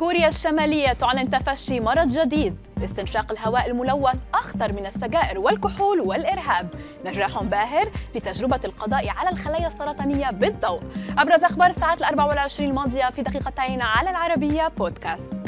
كوريا 0.00 0.28
الشمالية 0.28 0.92
تعلن 0.92 1.30
تفشي 1.30 1.80
مرض 1.80 2.06
جديد. 2.08 2.56
استنشاق 2.84 3.32
الهواء 3.32 3.70
الملوث 3.70 4.16
أخطر 4.34 4.72
من 4.72 4.86
السجائر 4.86 5.38
والكحول 5.38 6.00
والإرهاب. 6.00 6.74
نجاح 7.04 7.42
باهر 7.42 7.88
لتجربة 8.14 8.60
القضاء 8.64 9.08
على 9.08 9.28
الخلايا 9.28 9.66
السرطانية 9.66 10.30
بالضوء. 10.30 10.80
أبرز 11.18 11.44
أخبار 11.44 11.70
الساعات 11.70 11.98
الأربع 11.98 12.24
والعشرين 12.24 12.70
الماضية 12.70 13.10
في 13.10 13.22
دقيقتين 13.22 13.82
على 13.82 14.10
العربية 14.10 14.68
بودكاست. 14.68 15.39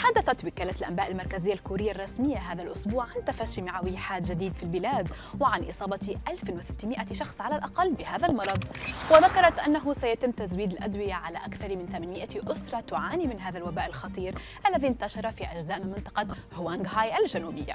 تحدثت 0.00 0.44
وكالة 0.44 0.74
الأنباء 0.80 1.10
المركزية 1.10 1.52
الكورية 1.52 1.92
الرسمية 1.92 2.36
هذا 2.36 2.62
الأسبوع 2.62 3.04
عن 3.04 3.24
تفشي 3.24 3.62
معوي 3.62 3.96
حاد 3.96 4.22
جديد 4.22 4.52
في 4.52 4.62
البلاد 4.62 5.08
وعن 5.40 5.64
إصابة 5.64 6.16
1600 6.28 7.06
شخص 7.12 7.40
على 7.40 7.56
الأقل 7.56 7.94
بهذا 7.94 8.26
المرض. 8.26 8.64
وذكرت 9.10 9.58
أنه 9.58 9.92
سيتم 9.92 10.30
تزويد 10.30 10.72
الأدوية 10.72 11.14
على 11.14 11.38
أكثر 11.38 11.76
من 11.76 11.86
800 11.86 12.28
أسرة 12.36 12.80
تعاني 12.80 13.26
من 13.26 13.40
هذا 13.40 13.58
الوباء 13.58 13.86
الخطير 13.86 14.34
الذي 14.68 14.86
انتشر 14.86 15.30
في 15.30 15.44
أجزاء 15.44 15.80
من 15.80 15.86
منطقة 15.86 16.26
هوانغهاي 16.54 17.18
الجنوبية. 17.18 17.74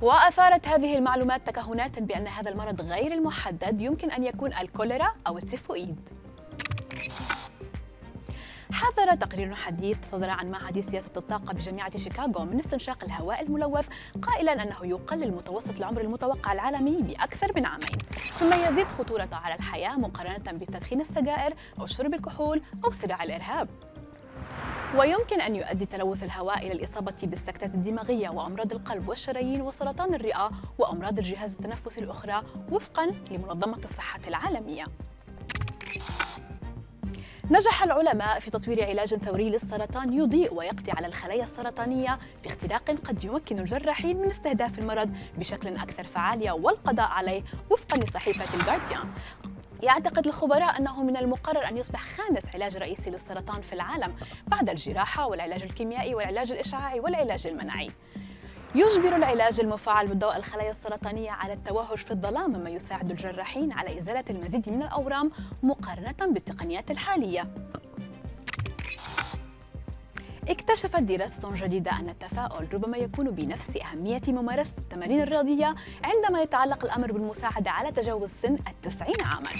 وأثارت 0.00 0.68
هذه 0.68 0.98
المعلومات 0.98 1.46
تكهنات 1.46 1.98
بأن 1.98 2.26
هذا 2.26 2.50
المرض 2.50 2.80
غير 2.80 3.12
المحدد 3.12 3.80
يمكن 3.80 4.10
أن 4.10 4.24
يكون 4.24 4.52
الكوليرا 4.52 5.12
أو 5.26 5.38
التيفوئيد 5.38 6.00
حذر 8.72 9.14
تقرير 9.14 9.54
حديث 9.54 9.96
صدر 10.04 10.30
عن 10.30 10.50
معهد 10.50 10.80
سياسة 10.80 11.10
الطاقة 11.16 11.52
بجامعة 11.52 11.96
شيكاغو 11.96 12.44
من 12.44 12.58
استنشاق 12.58 13.04
الهواء 13.04 13.42
الملوث 13.42 13.86
قائلا 14.22 14.62
أنه 14.62 14.76
يقلل 14.82 15.32
متوسط 15.32 15.76
العمر 15.76 16.00
المتوقع 16.00 16.52
العالمي 16.52 17.02
بأكثر 17.02 17.52
من 17.56 17.66
عامين. 17.66 17.98
ثم 18.32 18.52
يزيد 18.54 18.88
خطورته 18.88 19.36
على 19.36 19.54
الحياة 19.54 19.96
مقارنة 19.96 20.58
بتدخين 20.58 21.00
السجائر 21.00 21.54
أو 21.80 21.86
شرب 21.86 22.14
الكحول 22.14 22.62
أو 22.84 22.90
صراع 22.90 23.22
الإرهاب. 23.22 23.68
ويمكن 24.96 25.40
أن 25.40 25.56
يؤدي 25.56 25.86
تلوث 25.86 26.24
الهواء 26.24 26.58
إلى 26.58 26.72
الإصابة 26.72 27.14
بالسكتة 27.22 27.66
الدماغية 27.66 28.28
وأمراض 28.28 28.72
القلب 28.72 29.08
والشرايين 29.08 29.60
وسرطان 29.60 30.14
الرئة 30.14 30.50
وأمراض 30.78 31.18
الجهاز 31.18 31.52
التنفسي 31.52 32.00
الأخرى 32.00 32.40
وفقا 32.70 33.12
لمنظمة 33.30 33.80
الصحة 33.84 34.20
العالمية. 34.28 34.84
نجح 37.50 37.82
العلماء 37.82 38.40
في 38.40 38.50
تطوير 38.50 38.84
علاج 38.84 39.14
ثوري 39.14 39.50
للسرطان 39.50 40.12
يضيء 40.12 40.54
ويقضي 40.54 40.92
على 40.92 41.06
الخلايا 41.06 41.44
السرطانية 41.44 42.18
في 42.42 42.48
اختراق 42.48 42.90
قد 42.90 43.24
يمكن 43.24 43.58
الجراحين 43.58 44.16
من 44.16 44.30
استهداف 44.30 44.78
المرض 44.78 45.10
بشكل 45.38 45.76
أكثر 45.76 46.04
فعالية 46.04 46.52
والقضاء 46.52 47.06
عليه 47.08 47.42
وفقا 47.70 47.98
لصحيفة 47.98 48.60
الجارديان 48.60 49.08
يعتقد 49.82 50.26
الخبراء 50.26 50.78
أنه 50.78 51.02
من 51.02 51.16
المقرر 51.16 51.68
أن 51.68 51.76
يصبح 51.76 52.04
خامس 52.04 52.54
علاج 52.54 52.76
رئيسي 52.76 53.10
للسرطان 53.10 53.60
في 53.62 53.72
العالم 53.72 54.14
بعد 54.46 54.70
الجراحة 54.70 55.26
والعلاج 55.26 55.62
الكيميائي 55.62 56.14
والعلاج 56.14 56.52
الإشعاعي 56.52 57.00
والعلاج 57.00 57.46
المناعي. 57.46 57.90
يجبر 58.74 59.16
العلاج 59.16 59.60
المفعل 59.60 60.06
بالضوء 60.06 60.36
الخلايا 60.36 60.70
السرطانية 60.70 61.30
على 61.30 61.52
التوهج 61.52 61.98
في 61.98 62.10
الظلام 62.10 62.50
مما 62.50 62.70
يساعد 62.70 63.10
الجراحين 63.10 63.72
على 63.72 63.98
إزالة 63.98 64.24
المزيد 64.30 64.68
من 64.68 64.82
الأورام 64.82 65.30
مقارنة 65.62 66.32
بالتقنيات 66.32 66.90
الحالية. 66.90 67.44
اكتشفت 70.48 71.02
دراسة 71.02 71.54
جديدة 71.54 71.90
أن 71.90 72.08
التفاؤل 72.08 72.74
ربما 72.74 72.96
يكون 72.96 73.30
بنفس 73.30 73.76
أهمية 73.76 74.22
ممارسة 74.28 74.78
التمارين 74.78 75.20
الرياضية 75.20 75.74
عندما 76.04 76.42
يتعلق 76.42 76.84
الأمر 76.84 77.12
بالمساعدة 77.12 77.70
على 77.70 77.92
تجاوز 77.92 78.30
سن 78.42 78.58
التسعين 78.68 79.16
عاما. 79.26 79.50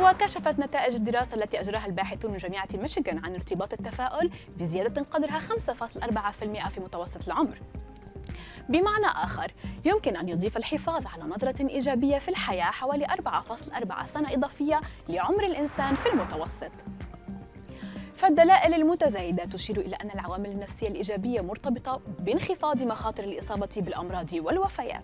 وكشفت 0.00 0.58
نتائج 0.58 0.94
الدراسة 0.94 1.36
التي 1.36 1.60
أجراها 1.60 1.86
الباحثون 1.86 2.30
من 2.30 2.38
جامعة 2.38 2.68
ميشيغان 2.74 3.24
عن 3.24 3.34
ارتباط 3.34 3.72
التفاؤل 3.72 4.30
بزيادة 4.58 5.02
قدرها 5.02 5.40
5.4% 5.40 6.68
في 6.68 6.80
متوسط 6.80 7.26
العمر. 7.26 7.58
بمعنى 8.68 9.06
آخر 9.06 9.52
يمكن 9.84 10.16
أن 10.16 10.28
يضيف 10.28 10.56
الحفاظ 10.56 11.06
على 11.06 11.24
نظرة 11.24 11.68
إيجابية 11.68 12.18
في 12.18 12.28
الحياة 12.28 12.64
حوالي 12.64 13.06
4.4 13.06 14.04
سنة 14.04 14.34
إضافية 14.34 14.80
لعمر 15.08 15.44
الإنسان 15.44 15.94
في 15.94 16.08
المتوسط. 16.08 16.72
فالدلائل 18.14 18.74
المتزايدة 18.74 19.44
تشير 19.44 19.80
إلى 19.80 19.96
أن 19.96 20.10
العوامل 20.10 20.50
النفسية 20.50 20.88
الإيجابية 20.88 21.40
مرتبطة 21.40 22.00
بانخفاض 22.20 22.82
مخاطر 22.82 23.24
الإصابة 23.24 23.68
بالأمراض 23.76 24.32
والوفيات. 24.32 25.02